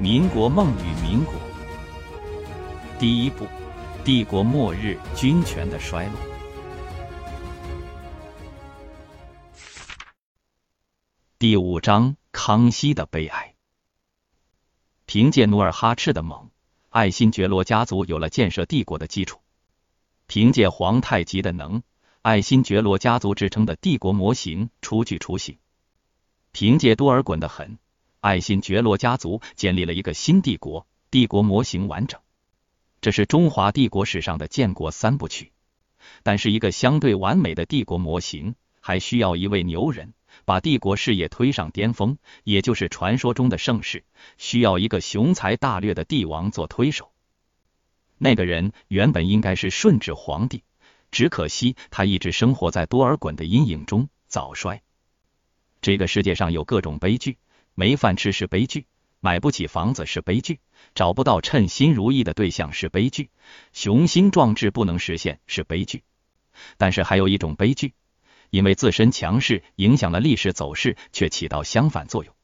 [0.00, 1.34] 民国梦与民国，
[2.98, 3.46] 第一部：
[4.02, 6.14] 帝国末日，军权的衰落。
[11.38, 13.54] 第五章：康熙的悲哀。
[15.04, 16.48] 凭借努尔哈赤的猛，
[16.88, 19.36] 爱新觉罗家族有了建设帝国的基础；
[20.26, 21.82] 凭借皇太极的能，
[22.22, 25.56] 爱新觉罗家族支撑的帝国模型初具雏形；
[26.52, 27.78] 凭借多尔衮的狠。
[28.20, 32.20] 爱新觉罗家族建立了一个新帝国，帝国模型完整。
[33.00, 35.52] 这是中华帝国史上的建国三部曲。
[36.22, 40.12] 但是，一个相对完美的帝国模型，还需要一位牛人，
[40.44, 44.04] 把帝国事业推上巅峰，也就是传说中的盛世，
[44.36, 47.12] 需要一个雄才大略的帝王做推手。
[48.18, 50.62] 那个人原本应该是顺治皇帝，
[51.10, 54.82] 只可惜他一直生活在多尔衮的阴影中，早衰。
[55.80, 57.38] 这个世界上有各种悲剧。
[57.80, 58.84] 没饭吃是悲剧，
[59.20, 60.60] 买不起房子是悲剧，
[60.94, 63.30] 找不到称心如意的对象是悲剧，
[63.72, 66.04] 雄心壮志不能实现是悲剧。
[66.76, 67.94] 但是还有一种悲剧，
[68.50, 72.34] 因为自身强势影响了历史走势，却起到相反作用。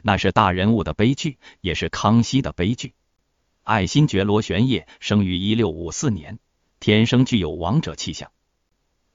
[0.00, 2.94] 那是大人物的悲剧，也是康熙的悲剧。
[3.64, 6.38] 爱新觉罗玄烨生于一六五四年，
[6.80, 8.32] 天生具有王者气象。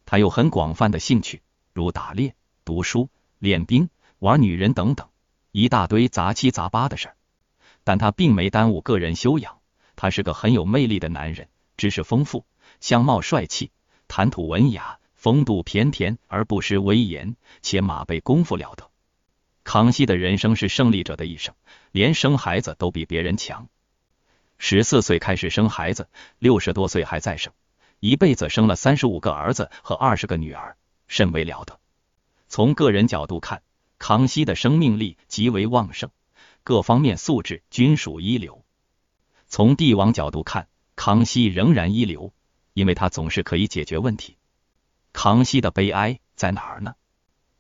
[0.06, 1.42] 他有很广泛的兴趣，
[1.74, 3.10] 如打猎、读书、
[3.40, 5.09] 练兵、玩女人等等。
[5.52, 7.16] 一大堆杂七杂八的事儿，
[7.84, 9.58] 但他并没耽误个人修养。
[9.96, 12.46] 他是个很有魅力的男人，知识丰富，
[12.80, 13.72] 相貌帅气，
[14.08, 18.90] 谈吐文雅，风度翩翩而不失威严，且马背功夫了得。
[19.64, 21.56] 康熙的人生是胜利者的一生，
[21.92, 23.68] 连生孩子都比别人强。
[24.58, 27.52] 十四岁开始生孩子，六十多岁还在生，
[28.00, 30.78] 一辈子生了三十五个儿子和二十个女儿，
[31.08, 31.80] 甚为了得。
[32.48, 33.64] 从个人角度看。
[34.00, 36.10] 康熙的生命力极为旺盛，
[36.64, 38.66] 各方面素质均属一流。
[39.48, 42.34] 从帝王角度看，康熙仍然一流，
[42.74, 44.38] 因为他总是可以解决问题。
[45.12, 46.96] 康熙的悲哀在哪儿呢？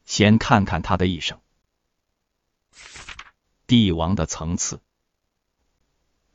[0.05, 1.39] 先看看他的一生。
[3.67, 4.81] 帝王的层次，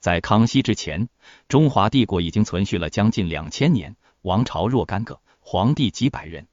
[0.00, 1.08] 在康熙之前，
[1.48, 6.46] 中华帝国已经存续了将近两千年，王朝若干个，皇帝几百人，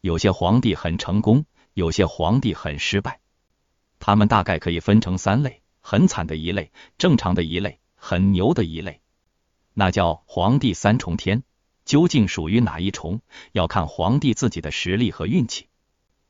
[0.00, 1.46] 有些皇帝很成功。
[1.74, 3.20] 有些皇帝很失败，
[3.98, 9.00] 他们大概可以分成三类：很惨的一类，正常的一类，很牛的一类。
[9.72, 11.44] 那叫皇帝三重天，
[11.84, 13.20] 究竟属于哪一重，
[13.52, 15.68] 要看皇帝自己的实力和运气。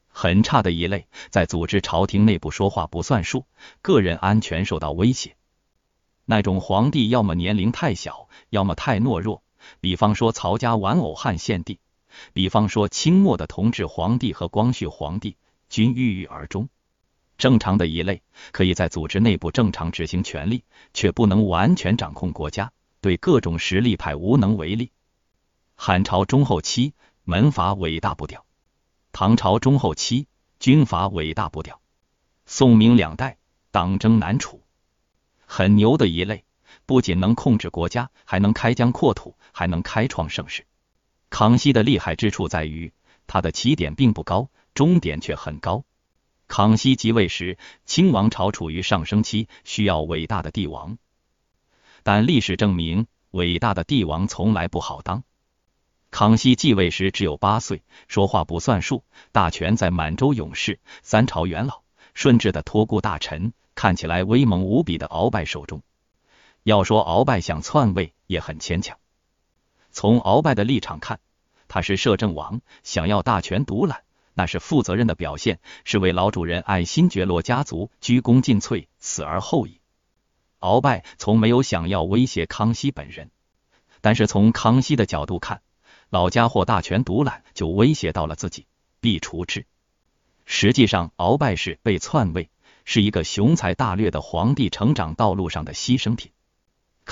[0.08, 3.46] 很差的一类，在组织朝廷内部说话不算数，
[3.80, 5.36] 个人安全受到威胁。
[6.24, 9.42] 那种皇帝要么年龄太小，要么太懦弱。
[9.80, 11.80] 比方说曹家玩偶汉献帝。
[12.32, 15.36] 比方说，清末的同治皇帝和光绪皇帝
[15.68, 16.68] 均郁郁而终。
[17.38, 18.22] 正常的一类，
[18.52, 24.92] 可以在组织内部正常执行权力，却不能完全掌控国家，对各种实力派无能为力。
[25.74, 26.92] 汉朝中后期，
[27.24, 28.40] 门阀尾大不掉；
[29.12, 30.26] 唐朝中后期，
[30.58, 31.76] 军阀尾大不掉；
[32.44, 33.38] 宋明两代，
[33.70, 34.62] 党争难处。
[35.46, 36.44] 很牛的一类，
[36.84, 40.66] 不仅能控制国家，还能开疆扩土，还能开创盛世。
[41.30, 42.92] 康熙的厉害之处在于，
[43.26, 45.84] 他的起点并不高，终点却很高。
[46.48, 50.98] 康熙即位时，清王朝处于上升期，需要伟大的帝王。
[52.02, 55.22] 但历史证明，伟大的帝王从来不好当。
[56.10, 65.82] 康熙继位时只有八岁，说话不算数，大权在满洲勇士、三朝元老、顺治的托孤大臣，看起来威猛无比的鳌拜手中。
[66.64, 68.98] 要说鳌拜想篡位，也很牵强。
[69.92, 71.20] 从鳌拜的立场看，
[71.68, 74.02] 他是摄政王，想要大权独揽，
[74.34, 79.80] 那是负责任的表现，是为老主人爱新觉罗家族鞠躬尽瘁，死而后已。
[80.60, 83.30] 鳌拜从没有想要威胁康熙本人，
[84.00, 85.62] 但是从康熙的角度看，
[86.10, 88.66] 老家伙大权独揽就威胁到了自己，
[89.00, 89.66] 必除之。
[90.44, 92.50] 实际上，鳌拜是被篡位，
[92.84, 96.32] 是一个雄才大略的皇帝成长道路上的牺牲品。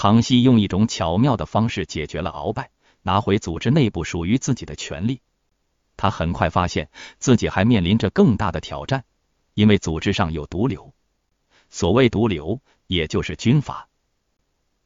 [0.00, 2.70] 康熙用一种巧妙的方式解决了鳌拜，
[3.02, 5.22] 拿回组织内部属于自己的权利。
[5.96, 9.04] 他很快发现自己还面临着更大的挑战，
[9.54, 10.94] 因为组织上有毒瘤。
[11.68, 13.88] 所谓毒瘤，也就是军阀。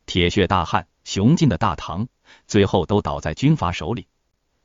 [0.07, 2.09] 铁血大汉、雄劲的大唐，
[2.47, 4.07] 最后都倒在军阀手里。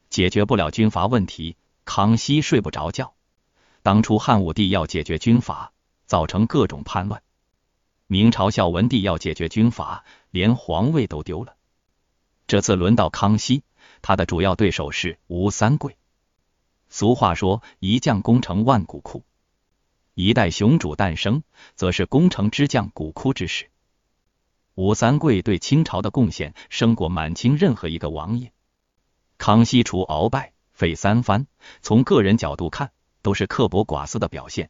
[0.09, 3.15] 解决不了军阀问题，康熙睡不着觉。
[3.83, 5.73] 当初汉武帝要解决军阀，
[6.05, 7.21] 造成各种叛乱。
[8.09, 11.55] 明朝孝文帝要解决军阀，连皇位都丢了。
[12.47, 13.63] 这次轮到康熙，
[14.01, 15.97] 他的主要对手是吴三桂。
[16.89, 19.23] 俗话说，一将功成万骨枯。
[20.13, 21.43] 一代雄主诞生，
[21.75, 23.69] 则是功成之将骨枯之时。
[24.75, 28.53] 吴三桂对清朝的贡献，胜过满清任何一个王爷。
[29.37, 31.47] 康熙除鳌拜、废三藩，
[31.81, 32.91] 从个人角度看，
[33.21, 34.67] 都是刻薄寡思的表现；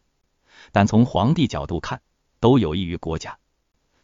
[0.71, 2.01] 但从皇帝角度看，
[2.39, 3.37] 都有益于国家。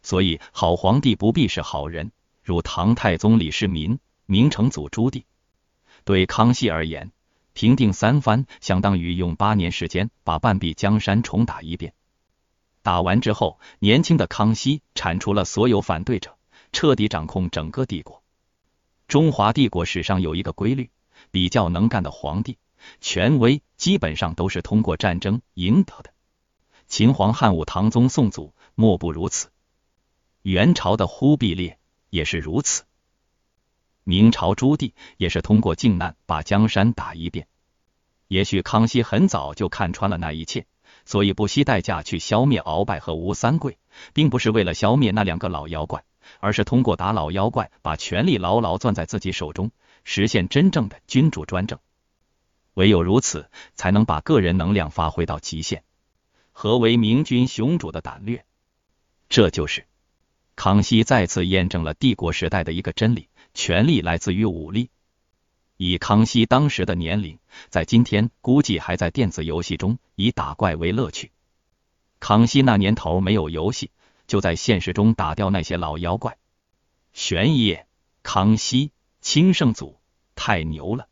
[0.04, 2.12] 所以，好皇帝不必是好人，
[2.42, 5.24] 如唐太宗李世民、明成祖朱棣。
[6.04, 7.10] 对康熙而言，
[7.54, 11.94] 平定三藩，相当于用八年时间把半壁江山重打一遍。
[12.82, 16.36] 打完之后，年轻的康熙铲除了所有反对者，
[16.70, 18.22] 彻底掌控整个帝国。
[19.08, 20.90] 中华帝国史上有一个规律：
[21.30, 22.58] 比较能干的皇帝，
[23.00, 26.12] 权威基本上都是通过战争赢得的。
[26.88, 29.48] 秦皇汉武唐宗宋祖莫不如此，
[30.44, 31.78] 元朝的忽必烈
[32.10, 32.84] 也是如此，
[34.04, 37.48] 明朝朱棣也是通过靖难把江山打一遍。
[38.28, 40.66] 也许康熙很早就看穿了那一切。
[41.06, 43.78] 所以不惜代价去消灭鳌拜和吴三桂，
[44.12, 46.04] 并不是为了消灭那两个老妖怪，
[46.40, 49.70] 而是通过打老妖怪，把权力牢牢攥在自己手中，
[50.04, 51.78] 实现真正的君主专政。
[52.74, 55.84] 唯有如此，才能把个人能量发挥到极限。
[56.52, 58.44] 何为明君雄主的胆略？
[59.28, 59.86] 这就是
[60.56, 64.90] 康熙再次验证了帝国时代的一个真理：权力来自于武力。
[65.76, 71.32] 以康熙当时的年龄，在今天估计还在电子游戏中以打怪为乐趣。
[72.20, 73.90] 康熙那年头没有游戏，
[74.26, 76.38] 就在现实中打掉那些老妖怪。
[77.12, 77.86] 玄烨、
[78.22, 79.98] 康熙、清圣祖，
[80.36, 81.08] 太牛了！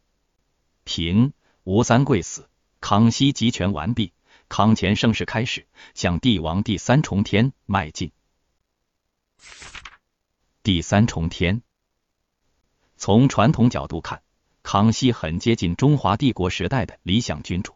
[0.84, 1.32] 平
[1.64, 2.48] 吴三桂死，
[2.80, 4.12] 康熙集权完毕，
[4.48, 8.12] 康乾盛世开始，向帝王第三重天迈进。
[10.62, 11.62] 第三重天，
[12.96, 14.22] 从传统角度看。
[14.62, 17.74] 康熙很接近中华帝国时代的理想君主，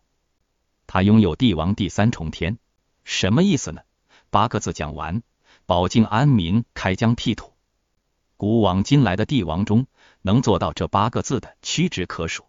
[0.86, 2.58] 他拥有帝王第三重天，
[3.02, 3.82] 什么意思呢？
[4.30, 5.24] 八个字讲完：
[5.66, 7.52] 保境安民，开疆辟土。
[8.36, 9.88] 古往今来的帝王中，
[10.22, 12.44] 能做到这八个字的屈指可数。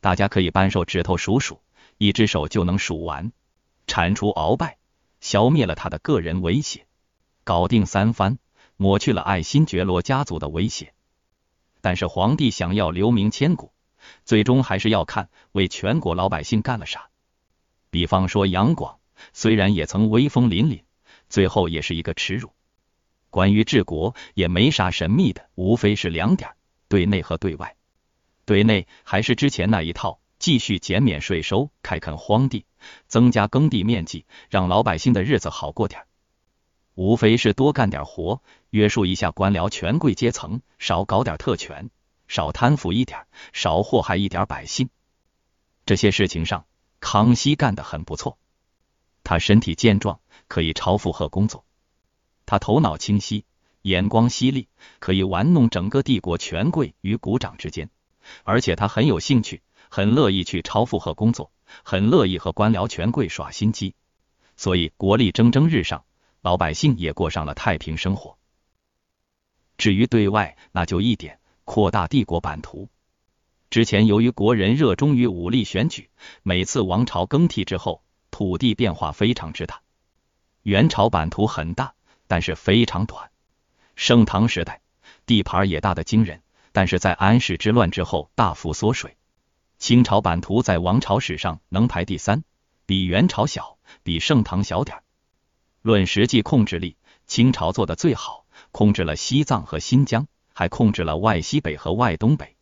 [0.00, 1.62] 大家可以扳手指头数数，
[1.96, 3.32] 一只手就能数完。
[3.86, 4.76] 铲除鳌拜，
[5.20, 6.82] 消灭了他的个人威胁；
[7.44, 8.38] 搞定三藩，
[8.76, 10.94] 抹去了爱新觉罗家族的威胁。
[11.80, 13.72] 但是皇帝想要留名千古，
[14.24, 17.10] 最终还是要看为全国老百姓干了啥。
[17.90, 18.98] 比方说杨广，
[19.32, 20.82] 虽然也曾威风凛凛，
[21.28, 22.52] 最后也是一个耻辱。
[23.30, 26.50] 关于治国也没啥神秘的，无非是两点：
[26.88, 27.76] 对内和对外。
[28.44, 32.66] 对内还是之前那一套，继续减免税收，开垦荒地，
[33.08, 36.06] 增加耕地面积，让老百姓的日子好过点。
[36.94, 41.90] 无非是多干点活，约束一下官僚权贵阶层，少搞点特权，
[42.28, 44.90] 少贪腐一点，少祸害一点百姓。
[45.86, 46.66] 这些事情上，
[47.00, 48.36] 康熙干得很不错。
[49.24, 51.64] 他身体健壮，可以超负荷工作；
[52.44, 53.46] 他头脑清晰，
[53.82, 54.68] 眼光犀利，
[54.98, 57.88] 可以玩弄整个帝国权贵于股掌之间。
[58.44, 61.50] 而且他很有兴趣，很乐意去超负荷工作，
[61.82, 63.94] 很乐意和官僚权贵耍心机，
[64.56, 66.04] 所以国力蒸蒸日上。
[66.42, 68.36] 老百姓也过上了太平生活。
[69.78, 72.88] 至于对外，那就一点扩大帝国版图。
[73.70, 76.10] 之前由于国人热衷于武力选举，
[76.42, 79.82] 每次王朝更替之后，土地变化非常之大。
[80.62, 81.94] 元朝版图很大，
[82.26, 83.30] 但是非常短。
[83.94, 84.82] 盛唐时代
[85.26, 89.16] 地盘也大的惊人，但是在安史之乱之后大幅缩水。
[89.78, 92.44] 清朝版图在王朝史上能排第三，
[92.84, 95.02] 比元朝小，比盛唐小点。
[95.82, 96.96] 论实际控制力，
[97.26, 102.56] 清朝做的最好，控制了西藏和新疆，还控制了外西北和外东北。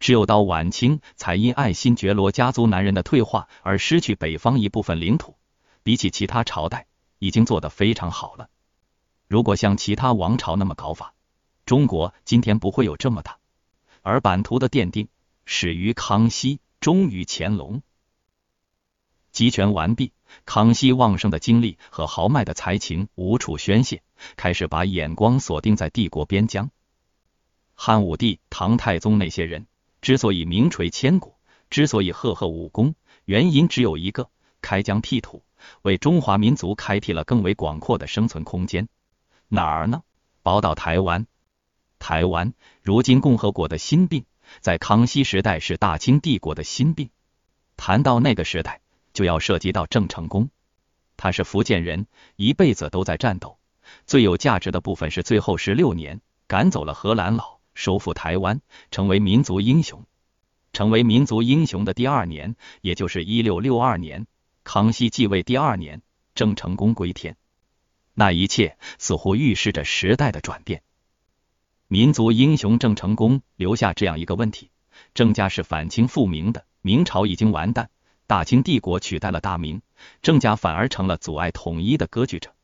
[0.00, 5.36] 只有到晚清，才因爱新觉罗家族男人的退化而失去北方一部分领土。
[5.82, 6.86] 比起其他朝代，
[7.18, 8.48] 已经做得非常好了。
[9.28, 11.14] 如果像其他王朝那么搞法，
[11.66, 13.38] 中国今天不会有这么大。
[14.00, 15.08] 而版图的奠定，
[15.44, 17.82] 始于康熙，终于乾隆。
[19.32, 20.12] 集权完毕，
[20.44, 24.02] 康熙旺盛的精力和豪迈的才情无处宣泄，
[24.36, 26.70] 开始把眼光锁定在帝国边疆。
[27.74, 29.66] 汉武帝、唐太宗那些人
[30.00, 31.34] 之所以名垂千古，
[31.70, 35.42] 之所以赫赫武功，原因只有一个：开疆辟土，
[35.82, 38.88] 为中华民族开辟了更为广阔的生存空间。
[39.48, 40.02] 哪儿呢？
[40.42, 41.26] 宝岛台湾。
[41.98, 44.26] 台湾如今共和国的心病，
[44.60, 47.10] 在康熙时代是大清帝国的心病。
[47.76, 48.82] 谈到那个时代。
[49.14, 50.50] 就要涉及到郑成功，
[51.16, 52.06] 他是福建人，
[52.36, 53.58] 一辈子都在战斗。
[54.06, 60.04] 最有价值的部分是最后十六年赶走了荷兰佬，收复台湾，成为民族英雄。
[60.72, 64.26] 成为民族英雄的第二年，也就是一六六二年，
[64.64, 66.02] 康熙继位第二年，
[66.34, 67.36] 郑成功归天。
[68.12, 70.82] 那一切似乎预示着时代的转变。
[71.86, 74.70] 民族英雄郑成功留下这样一个问题：
[75.14, 77.90] 郑家是反清复明的，明朝已经完蛋，
[78.26, 79.82] 大清帝国取代了大明，
[80.22, 82.54] 郑家反而成了阻碍统一的割据者。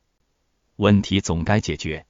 [0.75, 2.07] 问题总该解决，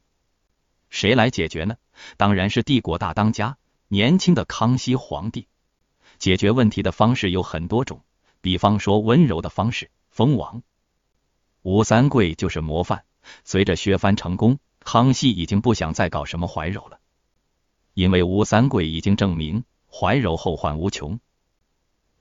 [0.90, 1.76] 谁来解决呢？
[2.16, 3.58] 当然是帝国大当家，
[3.90, 5.48] 年轻的康熙皇帝。
[6.18, 8.04] 解决问题的方式有很多种，
[8.40, 10.64] 比方说温柔的方式，封王。
[11.62, 13.04] 吴三桂就是模范。
[13.44, 17.00] 随着削藩成功，康熙已经不想再搞什么怀柔了，
[17.94, 21.20] 因为吴三桂已经证明怀柔后患无穷，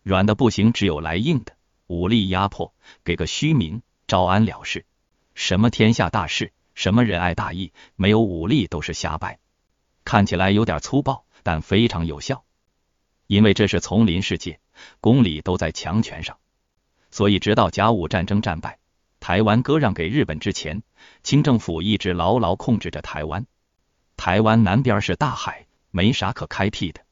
[0.03, 1.53] 软的不行，只有来硬的，
[1.87, 4.87] 武力压迫，给个虚名，招安了事。
[5.35, 9.39] 什么天下大事，什么仁爱大义，没有武力都是瞎掰。
[10.05, 12.45] 看起来有点粗暴，但非常有效，
[13.27, 14.59] 因为这是丛林世界，
[15.01, 16.39] 公理都在强权上，
[17.11, 18.79] 所以直到甲午战争战败。
[19.21, 20.83] 台湾割让给日本之前，
[21.23, 23.47] 清政府一直牢牢控制着台湾。
[24.17, 27.03] 台湾南边是大海，没啥可开辟的。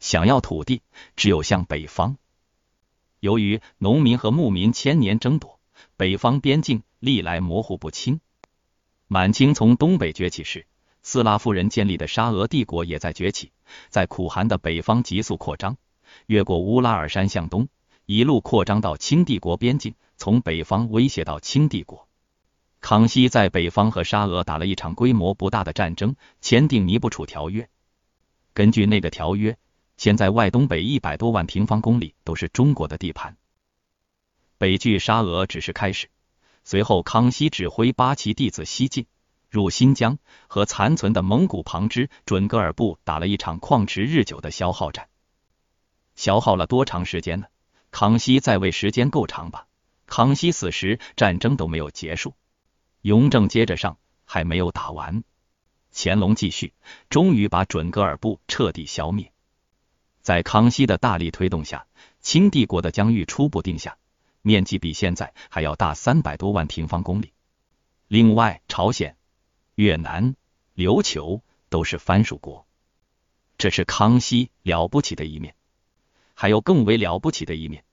[0.00, 0.82] 想要土地，
[1.14, 2.18] 只有向北方。
[3.24, 5.58] 由于农民和牧民千年争夺，
[5.96, 8.20] 北方边境历来模糊不清。
[9.06, 10.66] 满清从东北崛起时，
[11.02, 13.50] 斯拉夫人建立的沙俄帝国也在崛起，
[13.88, 15.78] 在苦寒的北方急速扩张，
[16.26, 17.68] 越过乌拉尔山向东，
[18.04, 19.94] 一路扩张到清帝国边境。
[20.18, 22.06] 从北方威胁到清帝国，
[22.82, 27.70] 康熙在北方和沙俄打了一场规模不大的战争，签订尼布楚条约。
[28.52, 29.56] 根据那个条约，
[29.96, 33.36] 现在外东北一百多万平方公里都是中国的地盘。
[34.58, 36.08] 北拒沙俄只是开始，
[36.64, 39.06] 随后康熙指挥八旗弟子西进，
[39.50, 45.08] 入新疆，和残存的蒙古旁支准噶尔部打了一场旷持日久的消耗战。
[46.16, 47.46] 消耗了多长时间呢？
[47.90, 49.66] 康熙在位时间够长吧？
[50.06, 52.34] 康熙死时，战争都没有结束，
[53.02, 55.24] 雍正接着上，还没有打完，
[55.92, 56.72] 乾隆继续，
[57.10, 59.32] 终于把准噶尔部彻底消灭。
[60.24, 61.86] 在康熙的大力推动下，
[62.22, 63.98] 清帝国的疆域初步定下，
[64.40, 67.34] 面积比现在还要大三百多万平方公里。
[68.08, 69.18] 另外，朝鲜、
[69.74, 70.34] 越南、
[70.74, 72.66] 琉球都是藩属国，
[73.58, 75.54] 这是康熙了不起的一面。
[76.32, 77.84] 还有更为了不起的一面。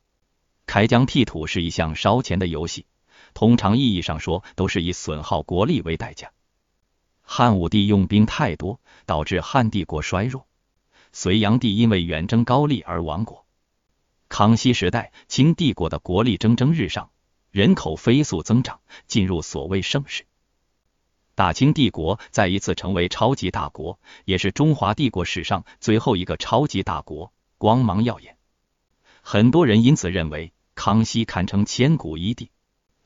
[0.65, 2.85] 开疆辟土是一项烧钱的游戏，
[3.33, 6.31] 通常意义上说，都是以损耗国力为代价。
[7.23, 10.45] 汉武帝用兵太多，导致汉帝国衰弱；
[11.11, 13.45] 隋炀帝因为远征高丽而亡国。
[14.29, 17.11] 康熙时代，清帝国的国力蒸蒸日上，
[17.51, 20.25] 人口飞速增长，进入所谓盛世。
[21.35, 28.37] 大清帝国再一次成为超级大国，也是中华帝国史上最后一个超级大国，光芒耀眼。
[29.21, 30.53] 很多人因此认为。
[30.73, 32.49] 康熙堪称千古一帝，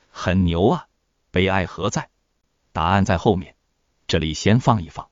[0.09, 0.87] 很牛啊！
[1.31, 2.09] 悲哀何在？
[2.71, 3.55] 答案在后面，
[4.07, 5.09] 这里先放一放。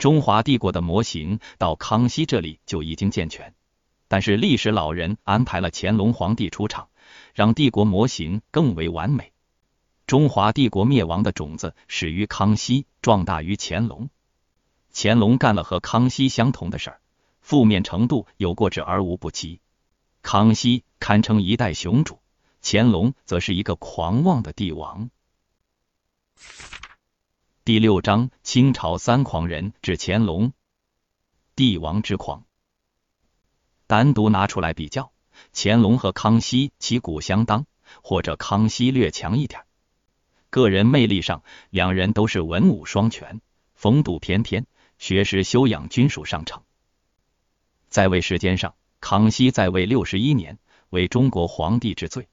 [0.00, 3.54] 中华帝国的模型到康熙这里就已经健全，
[4.08, 6.88] 但是历史老人安排了乾隆皇帝出场，
[7.34, 9.34] 让帝国模型更为完美。
[10.06, 14.08] 中华帝国灭亡的种子始于康熙，壮大于乾隆。
[14.90, 17.00] 乾隆干了和康熙相同的事儿，
[17.42, 19.60] 负面程度有过之而无不及。
[20.22, 22.20] 康熙堪称一代雄主，
[22.62, 25.10] 乾隆则是一个狂妄的帝王。
[27.70, 30.52] 第六章：清朝三狂人指乾隆，
[31.54, 32.44] 帝王之狂。
[33.86, 35.12] 单独拿出来比较，
[35.52, 37.66] 乾隆和康熙旗鼓相当，
[38.02, 39.62] 或者康熙略强一点。
[40.50, 43.40] 个人魅力上，两人都是文武双全，
[43.74, 44.66] 风度翩翩，
[44.98, 46.64] 学识修养均属上乘。
[47.88, 48.74] 在位时间上。
[48.98, 50.58] 康熙在位六十一年，
[50.88, 52.24] 为中国皇帝之最；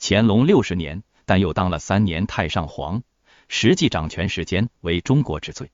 [0.00, 3.02] 乾隆六十年，但又当了三年太上皇，
[3.48, 5.70] 实际掌权时间为中国之最。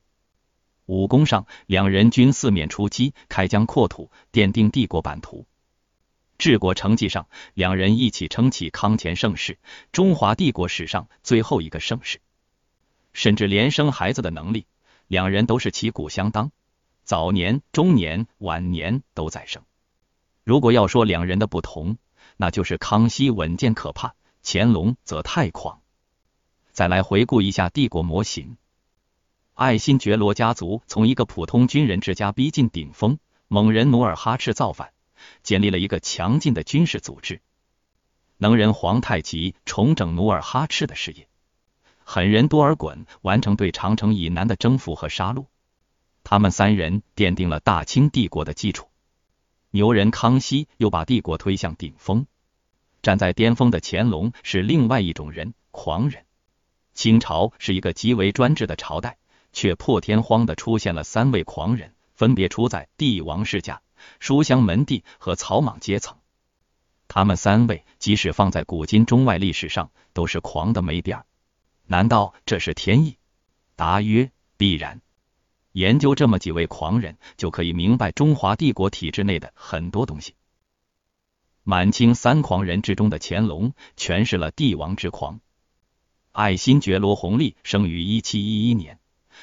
[0.86, 5.44] 武功上，两人均四面出击，开疆扩土，奠定帝国版图；
[6.36, 9.58] 治国成绩上，两人一起撑起康乾盛世，
[9.92, 12.20] 中华帝国史上最后一个盛世。
[13.12, 14.66] 甚至连生孩子的能力，
[15.06, 16.50] 两人都是旗鼓相当，
[17.04, 19.62] 早年、中年、晚年都在生。
[20.42, 21.98] 如果要说两人的不同，
[22.36, 25.79] 那就是康熙稳健可怕，乾隆则太狂。
[26.80, 28.56] 再来回顾一下帝国模型，
[29.52, 33.18] 爱新觉罗家族从一个普通军人之家逼近顶峰，
[33.48, 34.94] 猛人努尔哈赤造反，
[35.42, 37.40] 建立了一个强劲的军事组织；
[38.38, 41.26] 能人皇太极重整努尔哈赤的事业；
[42.02, 45.44] 狠人多尔衮完成对长城以南的征服和杀戮。
[46.24, 48.88] 他们三人奠定了大清帝国的基础。
[49.70, 52.24] 牛人康熙又把帝国推向顶峰，
[53.02, 56.24] 站在巅峰的乾隆是另外一种人，狂人。
[57.00, 59.16] 清朝是一个极为专制的朝代，
[59.54, 63.80] 却破天荒的出现了三位狂人，分别出在帝王世家、
[64.18, 66.18] 书香门第和草莽阶层。
[67.08, 71.24] 他们三位即使放在古今中外历史上，都是狂的没边儿。
[71.86, 73.16] 难道这是天意？
[73.76, 75.00] 答曰：必然。
[75.72, 80.34] 研究这么几位狂人，就可以明白中华帝国体制内的很多东西。
[81.62, 85.40] 满清三狂人之中的乾隆，诠释了帝王之狂。
[86.32, 89.00] 爱新觉罗弘历生于一七一一年，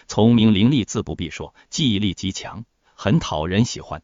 [0.08, 2.64] 聪明伶俐自不必说，记忆力极强，
[2.96, 4.04] 很讨人喜欢。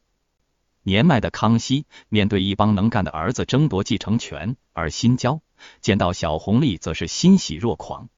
[0.81, 5.41] 年迈的康熙面对一帮能干的儿子争夺继承权而心焦，
[5.79, 8.09] 见到小弘历则是欣喜若狂。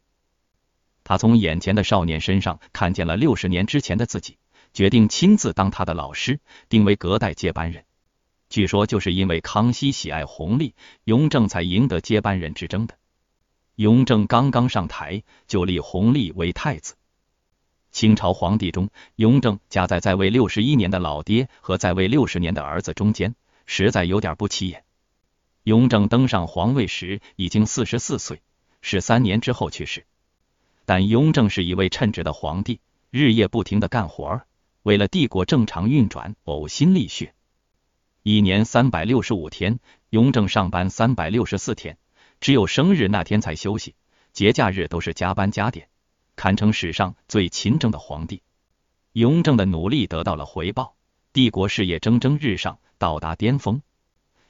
[1.03, 4.39] 他从眼前的少年身上看见了六十年之前的自己，
[4.73, 7.85] 决定亲自当他的老师，定为隔代接班人。
[8.49, 12.97] 据说就是因为康熙喜爱弘历，雍正才赢得接班人之争的。
[13.75, 16.95] 雍正刚刚上台，就立弘历为太子。
[17.91, 24.83] 清朝皇帝中，雍正夹在在位六十一年的老爹和在位六十年的儿子中间，实在有点不起眼。
[25.63, 28.41] 雍正登上皇位时已经四十四岁，
[28.81, 30.05] 是三年之后去世。
[30.85, 32.79] 但雍正是一位称职的皇帝，
[33.09, 34.45] 日夜不停的干活儿，
[34.83, 37.33] 为了帝国正常运转，呕心沥血。
[38.23, 39.79] 一年三百六十五天，
[40.09, 41.97] 雍正上班三百六十四天，
[42.45, 43.95] 只有生日那天才休息，
[44.31, 45.89] 节假日都是加班加点，
[46.35, 48.43] 堪称史上最勤政的皇帝。
[49.13, 50.95] 雍正的努力得到了回报，
[51.33, 53.81] 帝国事业蒸蒸日上，到达巅峰，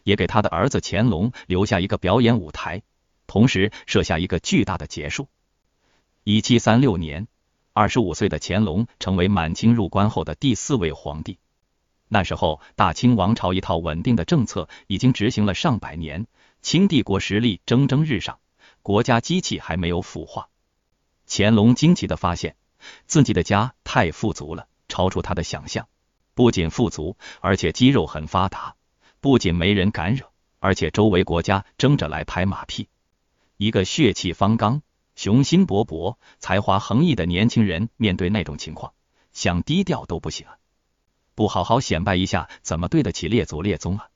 [0.03, 2.81] 也给他的儿子乾隆留下一个表演舞台，
[3.27, 5.29] 同时设下一个巨大的结束。
[6.25, 7.29] 一七三六年，
[7.71, 11.39] 二十五岁的乾隆成为满清入关后的第四位皇帝。
[12.09, 16.27] 那时候，大清王朝一套稳定的政策已经执行了上百年，
[16.65, 18.39] 清帝国实力蒸蒸日上，
[18.81, 20.49] 国家机器还没有腐化。
[21.27, 22.55] 乾隆惊奇的发现，
[23.05, 25.87] 自己的家太富足了，超出他的想象。
[26.33, 28.77] 不仅富足，而且肌肉很发达；
[29.19, 32.89] 不仅没人敢惹，而且周围国家争着来拍马屁。
[33.57, 34.81] 一个血气方刚。
[35.13, 38.93] 雄心勃勃、才华横溢的年轻人，面对那种情况，
[39.33, 40.57] 想低调都不行啊！
[41.35, 44.09] 不好好显摆一下，怎么对得起列祖列宗啊？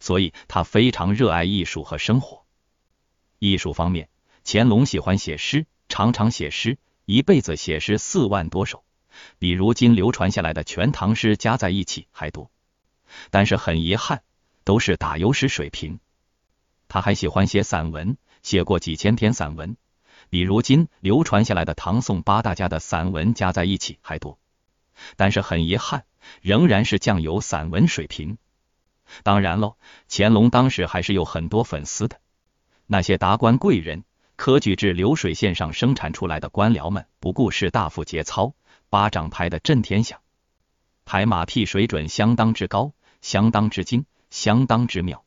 [0.00, 2.44] 所以他非常热爱艺术和生活。
[3.38, 4.08] 艺术方面，
[4.44, 8.82] 乾隆喜欢写诗，常常写诗，一辈子写诗四万多首，
[9.38, 12.50] 比如今流传下来的全唐诗加在一起还多。
[13.30, 14.22] 但是很遗憾，
[14.64, 16.00] 都是打油诗水平。
[16.88, 19.76] 他还喜欢写散文，写过几千篇散文。
[20.28, 24.38] 比如今流传下来的唐宋八大家的散文加在一起还多，
[25.16, 26.04] 但是很遗憾，
[26.40, 28.38] 仍然是酱油散文水平。
[29.22, 29.76] 当然喽，
[30.08, 32.20] 乾隆当时还是有很多粉丝的，
[32.86, 34.04] 那些达官贵人、
[34.36, 38.54] 科举制流水线上生产出来的官僚们，不顾士大夫节操，
[38.88, 40.20] 巴掌拍得震天响，
[41.04, 45.24] 拍马屁水准相当之高，相当之精，相当之妙。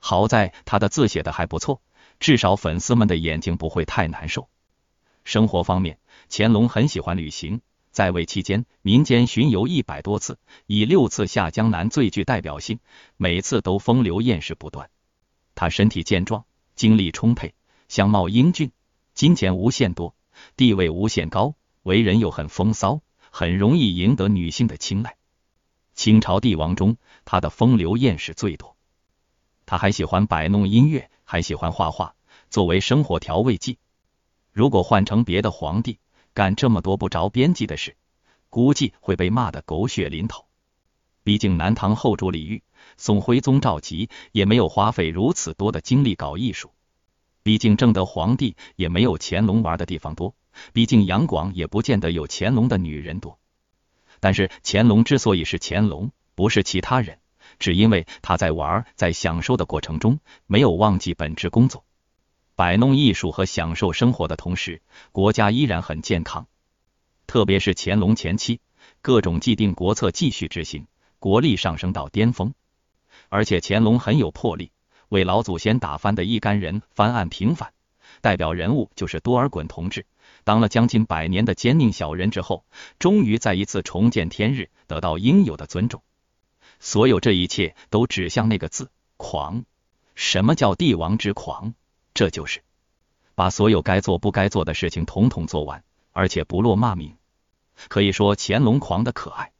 [0.00, 1.80] 好在他的字写的还不错。
[2.20, 4.48] 至少粉丝们的眼睛不会太难受。
[5.24, 5.98] 生活方面，
[6.30, 7.60] 乾隆很喜欢旅行，
[7.94, 12.80] 在位期间民间巡游一百多次，以六次下江南最具代表性，
[13.16, 14.90] 每次都风流艳事不断。
[15.54, 16.44] 他身体健壮，
[16.76, 17.54] 精力充沛，
[17.88, 18.70] 相貌英俊，
[19.14, 20.14] 金钱无限多，
[20.56, 21.54] 地位无限高，
[21.84, 25.16] 为人又很风骚，很容易赢得女性的青睐。
[25.94, 28.76] 清朝帝王中，他的风流艳事最多。
[29.64, 31.08] 他还喜欢摆弄音乐。
[31.26, 32.14] 还喜欢画画，
[32.50, 33.78] 作为生活调味剂。
[34.52, 35.98] 如果换成别的皇帝
[36.34, 37.96] 干这么多不着边际的事，
[38.50, 40.44] 估计会被骂得狗血淋头。
[41.22, 42.62] 毕竟南唐后主李煜、
[42.98, 46.72] 宋徽宗赵佶也没有花费如此多的精力搞艺术。
[47.42, 50.34] 毕竟正德皇帝也没有乾隆玩的地方多。
[50.72, 53.38] 毕竟杨广也不见得有乾隆的女人多。
[54.20, 57.18] 但是乾隆之所以是乾隆，不是其他人。
[57.58, 61.84] 只因为他在玩、在享受的过程中，没有忘记本职工作，
[62.56, 64.80] 摆弄艺术和享受生活的同时，
[65.12, 66.46] 国家依然很健康。
[67.26, 68.60] 特别是乾隆前期，
[69.02, 70.86] 各种既定国策继续执行，
[71.18, 72.54] 国力上升到巅峰。
[73.28, 74.70] 而且乾隆很有魄力，
[75.08, 77.72] 为老祖先打翻的一干人翻案平反。
[78.20, 80.06] 代表人物就是多尔衮同志，
[80.44, 82.64] 当了将近百年的奸佞小人之后，
[82.98, 86.02] 终于在一次重见天日，得到应有的尊重。
[86.78, 89.64] 所有这一切都指向那个字——狂。
[90.14, 91.74] 什么叫帝王之狂？
[92.14, 92.62] 这就是
[93.34, 97.16] 把所有该做不该做的事情统统做完，而且不落骂名。
[97.88, 99.52] 可以说乾隆狂的可爱。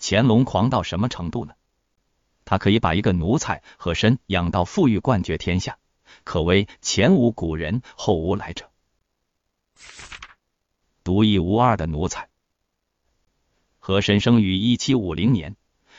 [0.00, 1.54] 乾隆狂到什么程度呢？
[2.44, 5.78] 他可以把一个奴才和珅养到富裕冠绝天下，
[6.24, 8.70] 可谓前无古人后无来者，
[11.02, 12.28] 独一无二的奴才。
[13.78, 15.56] 和珅生于一七五零年，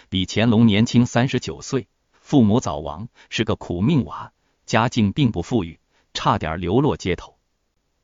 [0.10, 4.34] 比乾隆年轻三十九岁，父母早亡，是个苦命娃，
[4.68, 5.80] 家境并不富裕，
[6.14, 7.38] 差点流落街头。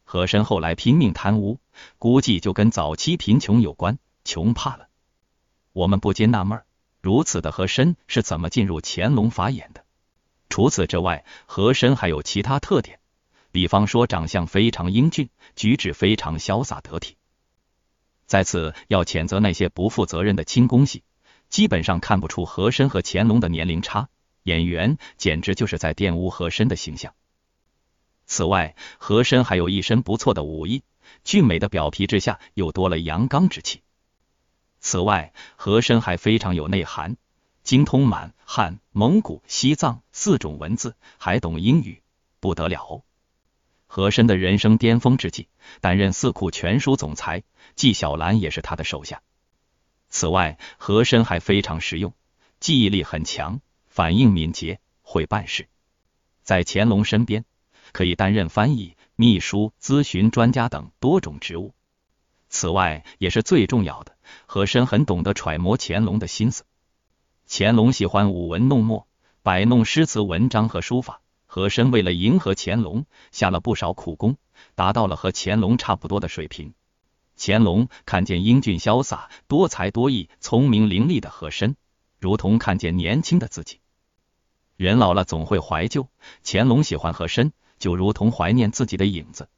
[0.04, 1.60] 和珅后来拼命贪污，
[2.00, 4.88] 估计就跟早期贫穷有关，穷怕了。
[5.74, 6.64] 我们不禁纳闷，
[7.02, 9.84] 如此的和珅是怎么进入乾隆法眼的？
[10.50, 13.00] 除此之外，和珅还有其他特点，
[13.52, 17.18] 比方说长相非常英俊，举止非常潇洒得体。
[18.26, 21.04] 在此要谴责那些不负责任的清宫戏，
[21.50, 24.10] 基本上看不出和珅和乾隆的年龄差，
[24.44, 27.14] 演员简直就是在玷污和珅的形象。
[28.26, 30.84] 此外，和珅还有一身不错的武艺，
[31.24, 33.82] 俊美的表皮之下又多了阳刚之气。
[34.80, 37.18] 此外，和珅还非常有内涵，
[37.64, 42.02] 精通满汉、蒙古、西藏四种文字，还懂英语，
[42.40, 43.04] 不得了。
[43.88, 45.48] 和珅的人生巅峰之际，
[45.80, 47.44] 担任四库全书总裁，
[47.76, 49.22] 纪晓岚也是他的手下。
[50.10, 52.14] 此外，和珅还非常实用，
[52.60, 53.62] 记忆力很强，
[53.94, 55.68] 反应敏捷，会办事，
[56.42, 57.46] 在乾隆身边。
[57.92, 61.76] 可以担任翻译、秘书、咨询专家等多种职务。
[62.50, 66.64] 此外，也是最重要的，和珅很懂得揣摩乾隆的心思。
[67.48, 69.08] 乾隆喜欢舞文弄墨，
[69.44, 71.22] 摆弄诗词文章和书法。
[71.46, 74.38] 和珅为了迎合乾隆，下了不少苦功，
[74.74, 76.74] 达到了和乾隆差不多的水平。
[77.38, 81.76] 乾隆看见英俊潇洒、多才多艺、聪明伶俐的和珅，
[82.20, 83.82] 如同看见年轻的自己。
[84.76, 86.08] 人老了总会怀旧，
[86.44, 87.52] 乾隆喜欢和珅。
[87.80, 89.50] 就如同怀念自己的影子，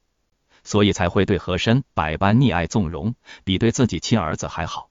[0.63, 4.89] 所以才会对和珅百般溺爱纵容，比对自己亲儿子还好。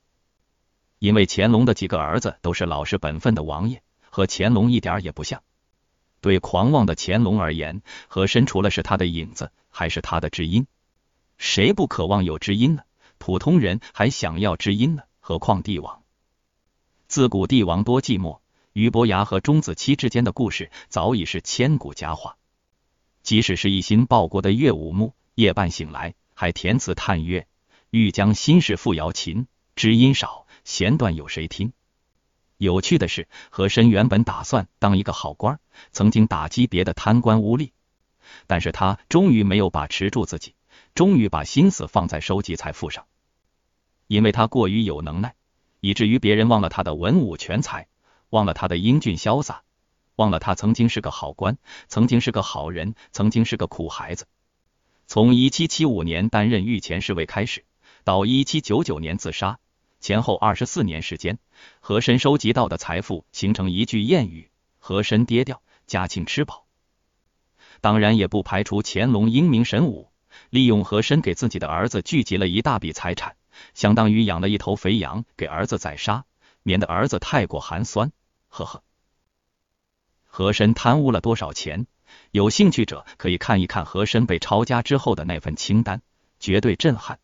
[1.00, 5.42] 因为乾隆的几个儿子都是老实本分的王爷，和乾隆一点也不像。
[6.20, 10.68] 对狂妄的乾隆而言，和珅除了是他的影子，还是他的知音。
[11.36, 12.82] 谁不渴望有知音呢？
[13.18, 16.04] 普通人还想要知音呢，何况帝王？
[17.08, 18.38] 自古帝王多寂寞，
[18.74, 22.36] 俞伯牙和钟子期之间的故事早已是千古佳话。
[23.22, 27.46] 即使是一心报国的岳武穆，夜半醒来还填词叹曰
[27.90, 31.72] ：“欲将心事付瑶琴，知音少，弦断有谁听？”
[32.58, 35.60] 有趣的是，和珅原本打算当一个好官，
[35.92, 37.70] 曾经打击别的贪官污吏，
[38.48, 40.56] 但是他终于没有把持住自己，
[40.96, 43.06] 终于把心思放在收集财富上，
[44.08, 45.36] 因为他过于有能耐，
[45.78, 47.86] 以至于别人忘了他的文武全才，
[48.34, 49.62] 忘了他的英俊潇洒。
[50.16, 54.26] 忘了他曾经是个好官，曾经是个好人，曾经是个苦孩子。
[55.06, 57.64] 从一七七五年担任御前侍卫开始，
[58.02, 59.58] 到一七九九年自杀，
[60.00, 61.38] 前后二十四年时间，
[61.78, 66.66] 和珅收集到的财富形成一句谚语：“和珅跌掉，嘉庆吃饱。”
[67.80, 70.10] 当然也不排除乾隆英明神武，
[70.50, 73.36] 利用和珅给自己的儿子聚集了一大笔财产，
[73.74, 76.24] 相当于养了一头肥羊给儿子宰杀，
[76.64, 78.10] 免得儿子太过寒酸。
[78.54, 78.84] 呵呵。
[80.26, 81.88] 和珅贪污了多少钱？
[82.30, 86.02] 有兴趣者可以看一看和珅被抄家之后的那份清单，
[86.38, 87.18] 绝对震撼。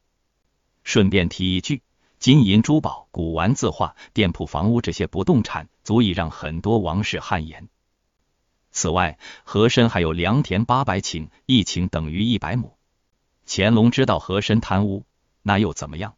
[0.82, 1.82] 顺便提一句，
[2.18, 7.68] 金银珠宝、古玩字画、店铺房屋这些不动产，足以让很多王室汗颜。
[8.72, 12.76] 此外，和珅还有良田八百顷，一顷等于一百亩。
[13.46, 15.04] 乾隆知道和珅贪污，
[15.42, 16.16] 那又怎么样？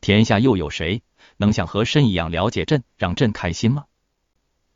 [0.00, 1.02] 天下又有谁
[1.36, 3.86] 能像和珅一样了解朕，让朕开心吗？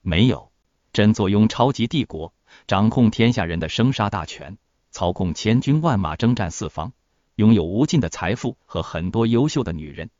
[0.04, 0.52] 没有。
[0.92, 2.32] 朕坐拥超级帝国，
[2.68, 4.58] 掌控天下人的生杀大权，
[4.92, 6.92] 操控千军万马征战四方，
[7.34, 10.10] 拥有无尽的财富和很多优秀的女人。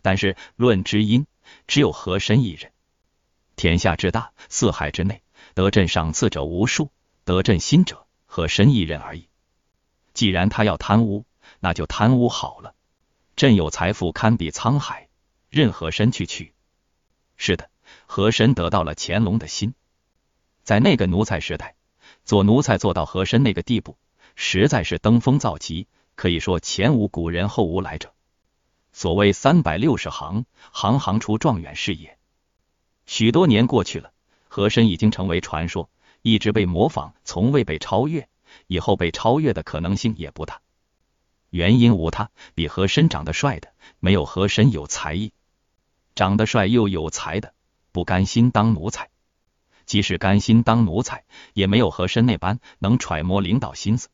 [0.00, 1.26] 但是论知音，
[1.66, 2.72] 只有和珅一人。
[3.56, 6.90] 天下之大，四海之内，得朕赏赐者无数，
[7.24, 9.28] 得朕心者和珅一人而已。
[10.14, 11.26] 既然他要贪污，
[11.60, 12.74] 那就贪污好了。
[13.36, 15.08] 朕有财富堪比沧海，
[15.50, 16.54] 任和珅去取。
[17.36, 17.68] 是的，
[18.14, 19.74] 和珅得到了乾隆的心。
[20.62, 21.74] 在那个奴才时代，
[22.24, 23.98] 做奴才做到和珅那个地步，
[24.36, 28.14] 实在是登峰造极，可以说前无古人后无来者。
[28.92, 32.16] 所谓三百六十行，行行出状元是也。
[33.04, 34.12] 许多年过去了，
[34.46, 35.90] 和珅已经成为传说，
[36.22, 38.28] 一直被模仿，从未被超越，
[38.68, 40.60] 以后被超越的可能性也不大。
[41.50, 45.32] 原因无他，比和珅长得帅的没有和珅有才艺，
[46.14, 47.54] 长得帅又有才的
[47.94, 49.08] 不甘心当奴才。
[49.86, 54.08] 即使甘心当奴才，也没有和珅那般能揣摩领导心思。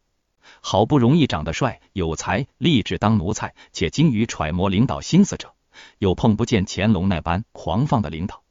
[0.60, 5.54] 好不容易长得帅、有才，立志当奴才，且精于揣摩领导心思者，
[5.96, 8.42] 又碰不见乾隆那般狂放的领导。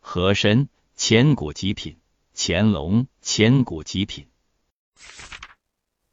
[0.00, 1.98] 和珅千古极品，
[2.34, 4.28] 乾隆千古极品。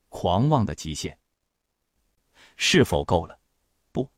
[0.08, 1.18] 狂妄的极限
[2.56, 3.38] 是否够了？
[3.92, 4.10] 不，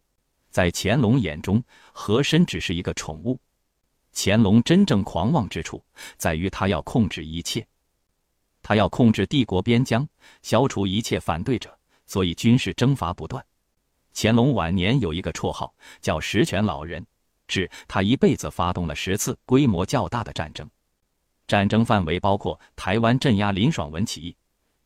[0.51, 3.39] 在乾隆眼中，和珅只是一个宠物。
[4.13, 5.83] 乾隆真正狂妄之处，
[6.17, 7.65] 在于他要控制一切，
[8.61, 10.07] 他要控制帝国边疆，
[10.41, 13.43] 消除一切反对者，所以军事征伐不断。
[14.13, 17.05] 乾隆晚年有一个绰号叫“十全老人”，
[17.47, 20.69] 指他一辈子发动了十次规模较大的战争，
[21.47, 24.35] 战争范围包括台湾镇压林爽文起义。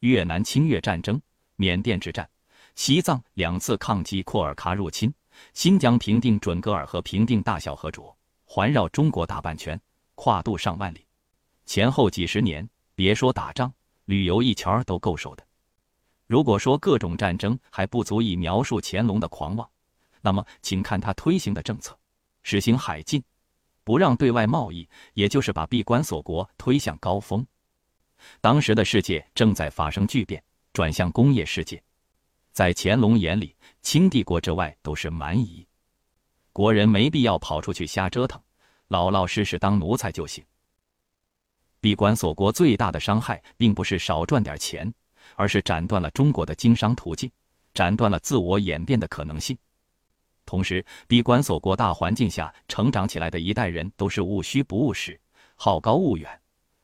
[0.01, 1.19] 越南侵越战争、
[1.55, 2.29] 缅甸之战、
[2.75, 5.11] 西藏两次抗击库尔喀入侵、
[5.53, 8.14] 新疆平定准噶尔和平定大小和卓，
[8.55, 9.77] 环绕中国大半圈，
[10.15, 11.05] 跨度上万里，
[11.65, 12.65] 前后几十年，
[12.95, 13.69] 别说打仗，
[14.05, 15.45] 旅游一圈都够受的。
[16.25, 19.69] 如果说各种战争还不足以描述乾隆的狂妄，
[20.21, 21.99] 那么请看他推行的政策：
[22.43, 23.21] 实行海禁，
[23.83, 27.45] 不让对外贸易，也就是把闭关锁国推向高峰。
[28.39, 30.41] 当时的世界正在发生巨变，
[30.71, 31.83] 转向工业世界。
[32.53, 35.67] 在乾隆眼里，清帝国之外都是蛮夷，
[36.53, 38.41] 国人没必要跑出去瞎折腾，
[38.87, 40.43] 老老实实当奴才就行。
[41.79, 44.91] 闭关锁国最大的伤害，并不是少赚点钱，
[45.35, 47.31] 而是斩断了中国的经商途径，
[47.73, 49.57] 斩断了自我演变的可能性。
[50.45, 55.19] 同时，闭关锁国大环境下成长起来的一代人，都是务虚不务实，
[55.55, 56.41] 好高骛远，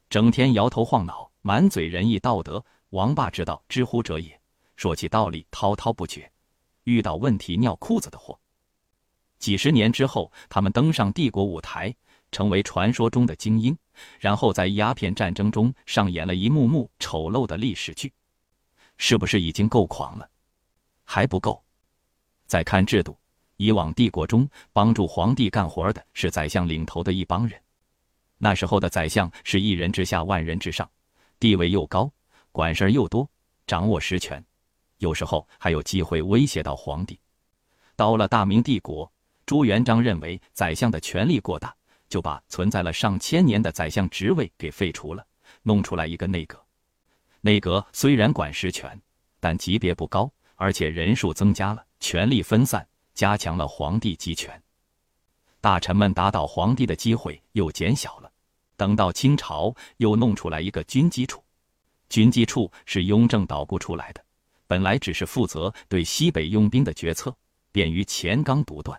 [0.09, 1.29] 整天摇头晃脑。
[1.43, 4.39] 满嘴仁义道德，王霸之道，知乎者也。
[4.75, 6.31] 说起道理滔滔不绝，
[6.83, 8.39] 遇到问题尿裤子的货。
[9.41, 11.93] 几十年之后，他们登上帝国舞台，
[12.31, 13.75] 成为传说中的精英，
[14.19, 18.13] 然后在鸦片战争中上演了一幕幕丑陋的历史剧。
[18.97, 20.29] 是不是已经够狂了？
[21.03, 21.61] 还不够。
[22.45, 23.17] 再看制度，
[23.57, 27.59] 以往帝国中帮助皇帝干活的是宰相领头的一帮人，
[28.37, 30.87] 那时候的宰相是一人之下，万人之上。
[31.39, 32.11] 地位又高，
[32.51, 33.27] 管事儿又多，
[33.65, 34.43] 掌握实权，
[34.99, 37.19] 有时候还有机会威胁到皇帝。
[37.95, 39.11] 到了大明帝国，
[39.51, 41.75] 朱元璋认为宰相的权力过大，
[42.07, 45.27] 就把存在了上千年的宰相职位给废除了，
[45.63, 46.57] 弄出来一个内阁。
[47.41, 48.97] 内阁虽然管实权，
[49.41, 54.57] 但级别不高，而且人数增加了，权力分散，加强了皇帝集权。
[55.59, 58.31] 大臣们打倒皇帝的机会又减小了。
[58.77, 61.43] 等到清朝，又弄出来一个军机处。
[62.07, 64.23] 军机处是雍正捣鼓出来的，
[64.65, 67.35] 本来只是负责对西北用兵的决策，
[67.73, 68.97] 便于乾纲独断。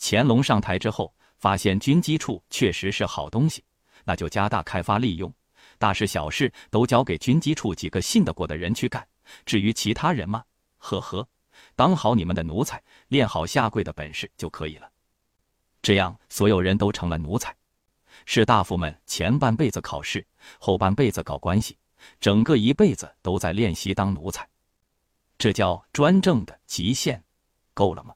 [0.00, 3.62] 乾隆上台之后，发现军机处确实是好东西，
[4.04, 5.32] 那就加大开发利用，
[5.78, 9.06] 大事小事都交给军机处几个信得过的人去干。
[9.44, 10.42] 至于其他人嘛，
[10.78, 11.28] 呵呵，
[11.76, 14.90] 当好你们的奴才，练好下跪的本事就可以了。
[15.82, 17.54] 这样，所有人都成了奴才。
[18.26, 20.26] 士大夫们前半辈子考试，
[20.58, 21.78] 后半辈子搞关系，
[22.18, 24.48] 整个一辈子都在练习当奴才，
[25.38, 27.22] 这叫专政的极限，
[27.74, 28.14] 够了吗？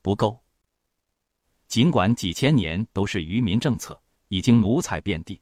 [0.00, 0.42] 不够。
[1.68, 5.40] 尽管几千年都是愚民政策，已经奴才遍地；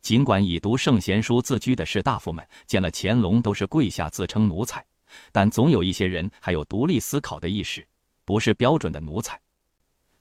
[0.00, 4.84] 尽管以读圣贤书自居的士大夫们见了乾隆都是跪下自称奴才，
[5.32, 7.86] 但总有一些人还有独立思考的意识，
[8.24, 9.40] 不是标准的奴才。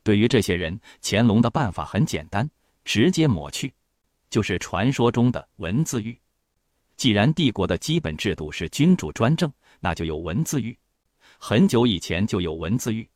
[0.04, 2.50] 对于这些人，乾隆的办法很简单。
[2.88, 3.74] 直接抹去，
[4.30, 6.16] 就是传说中的文字狱。
[6.96, 10.78] 既然帝国的基本制度是君主专政，那就有文字狱。
[11.40, 13.10] 很久以前就有文字狱，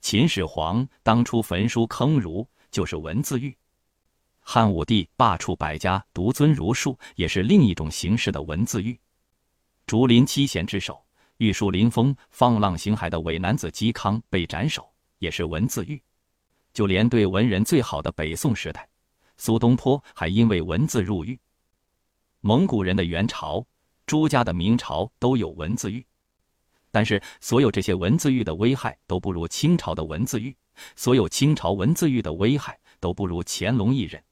[0.00, 3.56] 秦始皇当初焚书坑儒就是文字狱。
[4.40, 8.98] 汉武帝罢黜百家，独尊儒术，也是另一种形式的文字狱。
[9.86, 11.04] 竹林七贤之首、
[11.36, 16.02] 玉树临风、放浪形骸的伪男子嵇康被斩首，也是文字狱。
[16.72, 18.88] 就连对文人最好的北宋时代。
[19.36, 21.38] 苏东坡还因为文字入狱。
[22.40, 23.64] 蒙古人的元朝、
[24.06, 26.06] 朱家的明朝都有文字狱，
[26.90, 30.56] 但是所有这些文字狱的危害都不如清朝的文字狱，
[30.96, 34.22] 所有清朝文字狱的危害都不如乾隆一人。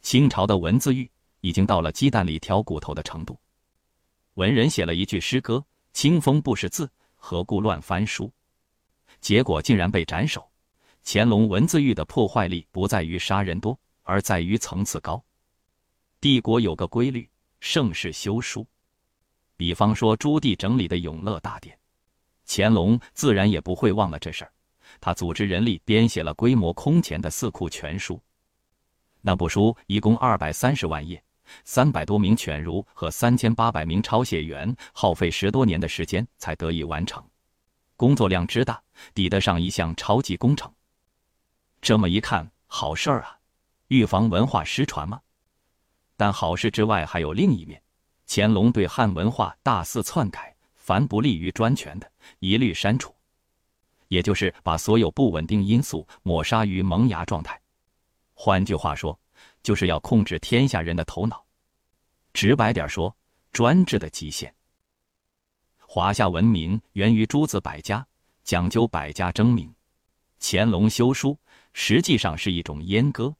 [0.00, 3.38] 清朝的文字狱已经到了鸡蛋里挑骨头的程度。
[4.34, 8.32] 文人写了一句诗歌：“清风不识字，何故乱翻书？”
[9.20, 10.48] 结果竟然被斩首。
[11.04, 13.78] 乾隆文字狱的破坏力不在于杀人多。
[14.04, 15.24] 而在于层次高。
[16.20, 18.66] 帝国有个规律，盛世修书。
[19.56, 21.76] 比方说朱棣整理的《永乐大典》，
[22.54, 24.52] 乾隆自然也不会忘了这事儿。
[25.00, 28.14] 他组织人力编写了规模空前的《四库全书》。
[29.22, 31.24] 那部书一共二百三十万页，
[31.64, 37.24] 三百多名犬儒和三千八百名抄写员，耗费十多年的时间才得以完成。
[37.96, 38.82] 工作量之大，
[39.14, 40.70] 抵得上一项超级工程。
[41.80, 43.38] 这么一看，好事儿啊！
[43.88, 45.22] 预防文化失传吗？
[46.18, 47.82] 但好事之外还有另一面，
[48.28, 50.51] 乾隆对汉文化大肆篡改，
[50.82, 53.14] 凡不利于专权的，一律删除，
[54.08, 57.58] 也就是把所有不稳定因素抹杀于萌芽状态。
[58.34, 59.16] 换句话说，
[59.62, 61.46] 就是要控制天下人的头脑。
[62.32, 63.16] 直白点说，
[63.52, 64.52] 专制的极限。
[65.78, 68.04] 华夏文明源于诸子百家，
[68.42, 69.72] 讲究百家争鸣。
[70.40, 71.38] 乾隆修书
[71.72, 73.32] 实际上是一种阉割，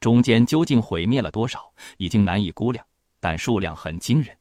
[0.00, 2.84] 中间究竟毁灭了多少，已经难以估量，
[3.20, 4.36] 但数量很惊人。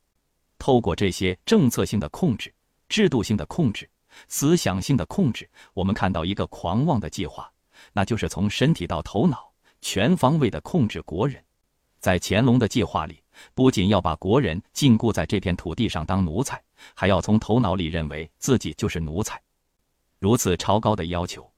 [0.64, 2.54] 透过这些政策性的控制、
[2.88, 3.90] 制度性的控制、
[4.30, 7.52] 思想性的控制，我们看到一个狂妄的计划，
[7.92, 11.44] 那就是从身体到头脑，全方位的控制国人。
[12.00, 13.22] 在乾隆的计划里。
[13.54, 19.42] 不仅要把国人禁锢在这片土地上当奴才，还要从头脑里认为自己就是奴才。
[20.20, 21.52] 如此超高的要求，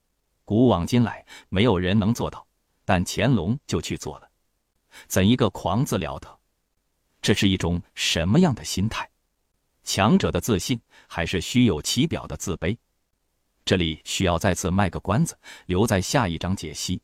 [0.44, 2.44] 古往今来没有人能做到，
[2.84, 4.28] 但乾隆就去做了。
[5.06, 6.35] 怎一个狂字了得！
[7.20, 9.08] 这是一种什么样的心态？
[9.84, 12.76] 强者的自信，还是虚有其表的自卑？
[13.64, 17.00] 这里需要再次卖个关子，留在下一章解析。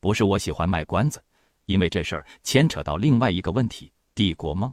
[0.00, 1.22] 不是我喜欢卖关子。
[1.66, 4.72] 因为这事儿牵扯到另外一个问题：帝国梦。